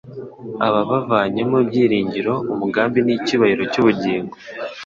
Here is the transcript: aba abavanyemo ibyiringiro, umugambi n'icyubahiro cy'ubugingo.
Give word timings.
aba 0.65 0.79
abavanyemo 0.85 1.57
ibyiringiro, 1.65 2.33
umugambi 2.53 2.99
n'icyubahiro 3.03 3.63
cy'ubugingo. 3.71 4.33